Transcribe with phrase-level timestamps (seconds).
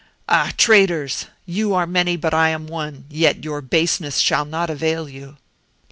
[0.27, 1.27] "Ah, traitors!
[1.45, 5.37] you are many and I am but one, yet your baseness shall not avail you."